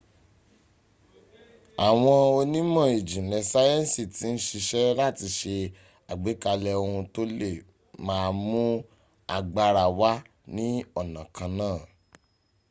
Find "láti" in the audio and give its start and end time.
4.99-5.25